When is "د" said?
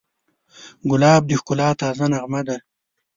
1.27-1.31